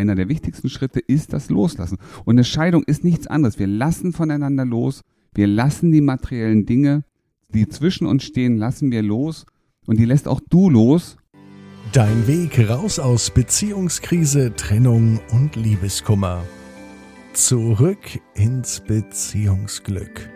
[0.00, 1.98] einer der wichtigsten Schritte ist das Loslassen.
[2.24, 3.58] Und eine Scheidung ist nichts anderes.
[3.58, 5.02] Wir lassen voneinander los.
[5.34, 7.04] Wir lassen die materiellen Dinge,
[7.50, 9.44] die zwischen uns stehen, lassen wir los.
[9.86, 11.18] Und die lässt auch du los.
[11.92, 16.42] Dein Weg raus aus Beziehungskrise, Trennung und Liebeskummer.
[17.34, 20.30] Zurück ins Beziehungsglück.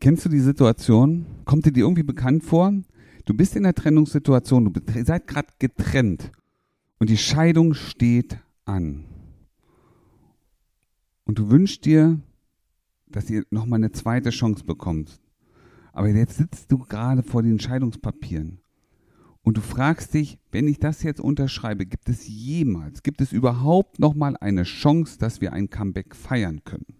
[0.00, 1.26] Kennst du die Situation?
[1.44, 2.72] Kommt dir die irgendwie bekannt vor?
[3.26, 6.30] Du bist in der Trennungssituation, du seid gerade getrennt
[6.98, 9.04] und die Scheidung steht an.
[11.24, 12.20] Und du wünschst dir,
[13.06, 15.20] dass ihr nochmal eine zweite Chance bekommt.
[15.92, 18.60] Aber jetzt sitzt du gerade vor den Scheidungspapieren
[19.46, 24.00] und du fragst dich, wenn ich das jetzt unterschreibe, gibt es jemals, gibt es überhaupt
[24.00, 26.96] nochmal eine Chance, dass wir ein Comeback feiern können?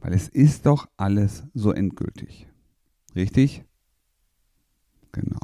[0.00, 2.46] Weil es ist doch alles so endgültig.
[3.16, 3.64] Richtig?
[5.12, 5.40] Genau.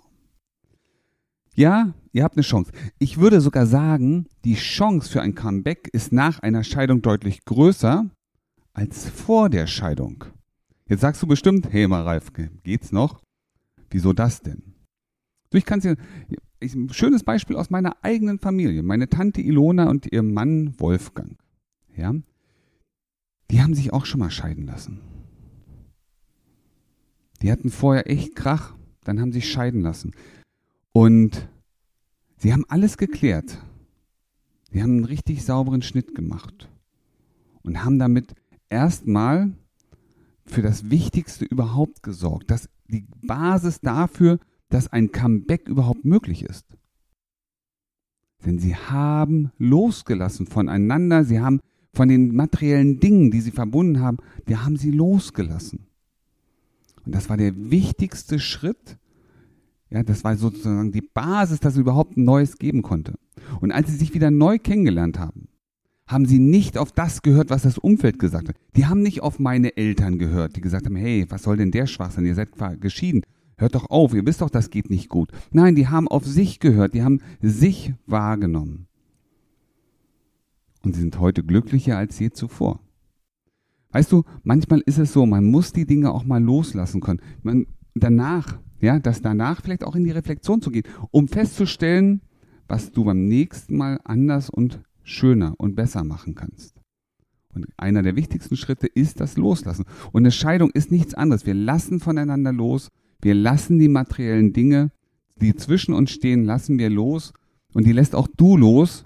[1.55, 2.73] Ja, ihr habt eine Chance.
[2.99, 8.09] Ich würde sogar sagen, die Chance für ein Comeback ist nach einer Scheidung deutlich größer
[8.73, 10.25] als vor der Scheidung.
[10.89, 13.23] Jetzt sagst du bestimmt, hey mal Ralf, geht's noch?
[13.91, 14.75] Wieso das denn?
[15.51, 15.97] Du, ich kann dir,
[16.63, 18.83] ein schönes Beispiel aus meiner eigenen Familie.
[18.83, 21.37] Meine Tante Ilona und ihr Mann Wolfgang.
[21.97, 22.15] Ja,
[23.51, 25.01] die haben sich auch schon mal scheiden lassen.
[27.43, 30.13] Die hatten vorher echt Krach dann haben sie scheiden lassen.
[30.93, 31.49] Und
[32.45, 33.59] sie haben alles geklärt.
[34.71, 36.69] Sie haben einen richtig sauberen Schnitt gemacht
[37.63, 38.35] und haben damit
[38.69, 39.55] erstmal
[40.45, 46.67] für das Wichtigste überhaupt gesorgt, dass die Basis dafür, dass ein Comeback überhaupt möglich ist.
[48.45, 51.61] Denn sie haben losgelassen voneinander, sie haben
[51.95, 55.87] von den materiellen Dingen, die sie verbunden haben, die haben sie losgelassen.
[57.07, 58.99] Und das war der wichtigste Schritt.
[59.91, 63.15] Ja, das war sozusagen die Basis, dass es überhaupt Neues geben konnte.
[63.61, 65.49] Und als sie sich wieder neu kennengelernt haben,
[66.07, 68.57] haben sie nicht auf das gehört, was das Umfeld gesagt hat.
[68.77, 71.87] Die haben nicht auf meine Eltern gehört, die gesagt haben, hey, was soll denn der
[71.87, 72.27] Schwachsinn?
[72.27, 72.51] Ihr seid
[72.81, 73.23] geschieden.
[73.57, 75.31] Hört doch auf, ihr wisst doch, das geht nicht gut.
[75.53, 78.89] Nein, die haben auf sich gehört, die haben sich wahrgenommen.
[80.83, 82.81] Und sie sind heute glücklicher als je zuvor.
[83.93, 87.21] Weißt du, manchmal ist es so, man muss die Dinge auch mal loslassen können.
[87.43, 92.21] Man, danach, ja, das danach vielleicht auch in die Reflexion zu gehen, um festzustellen,
[92.69, 96.75] was du beim nächsten Mal anders und schöner und besser machen kannst.
[97.55, 99.85] Und einer der wichtigsten Schritte ist das Loslassen.
[100.13, 101.47] Und eine Scheidung ist nichts anderes.
[101.47, 102.89] Wir lassen voneinander los.
[103.21, 104.91] Wir lassen die materiellen Dinge,
[105.41, 107.33] die zwischen uns stehen, lassen wir los.
[107.73, 109.05] Und die lässt auch du los,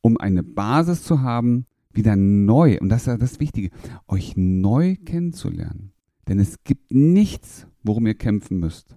[0.00, 3.70] um eine Basis zu haben, wieder neu, und das ist das Wichtige,
[4.06, 5.93] euch neu kennenzulernen.
[6.28, 8.96] Denn es gibt nichts, worum ihr kämpfen müsst.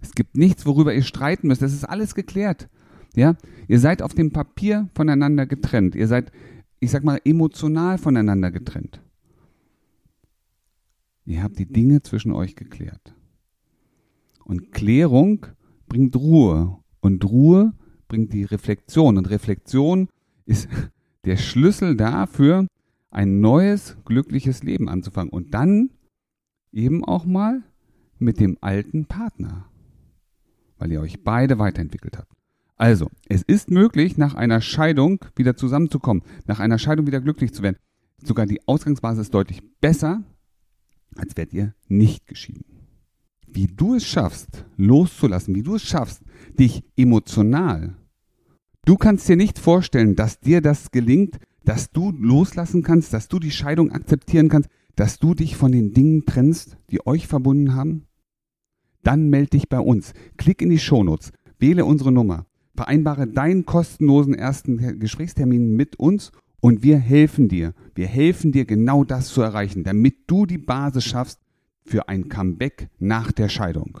[0.00, 1.62] Es gibt nichts, worüber ihr streiten müsst.
[1.62, 2.68] Das ist alles geklärt.
[3.14, 3.36] Ja,
[3.68, 5.94] ihr seid auf dem Papier voneinander getrennt.
[5.94, 6.30] Ihr seid,
[6.78, 9.02] ich sag mal, emotional voneinander getrennt.
[11.26, 13.14] Ihr habt die Dinge zwischen euch geklärt.
[14.44, 15.46] Und Klärung
[15.88, 16.78] bringt Ruhe.
[17.00, 17.72] Und Ruhe
[18.08, 19.18] bringt die Reflexion.
[19.18, 20.08] Und Reflexion
[20.46, 20.68] ist
[21.24, 22.66] der Schlüssel dafür,
[23.10, 25.30] ein neues, glückliches Leben anzufangen.
[25.30, 25.90] Und dann
[26.72, 27.62] eben auch mal
[28.18, 29.66] mit dem alten Partner,
[30.78, 32.32] weil ihr euch beide weiterentwickelt habt.
[32.76, 37.62] Also, es ist möglich, nach einer Scheidung wieder zusammenzukommen, nach einer Scheidung wieder glücklich zu
[37.62, 37.76] werden.
[38.22, 40.22] Sogar die Ausgangsbasis ist deutlich besser,
[41.16, 42.64] als wärt ihr nicht geschieden.
[43.46, 46.22] Wie du es schaffst, loszulassen, wie du es schaffst,
[46.58, 47.96] dich emotional
[48.84, 53.38] Du kannst dir nicht vorstellen, dass dir das gelingt, dass du loslassen kannst, dass du
[53.38, 58.04] die Scheidung akzeptieren kannst, dass du dich von den Dingen trennst, die euch verbunden haben?
[59.02, 60.12] Dann melde dich bei uns.
[60.36, 62.44] Klick in die Shownotes, wähle unsere Nummer,
[62.74, 67.72] vereinbare deinen kostenlosen ersten Gesprächstermin mit uns und wir helfen dir.
[67.94, 71.40] Wir helfen dir genau das zu erreichen, damit du die Basis schaffst
[71.82, 74.00] für ein Comeback nach der Scheidung.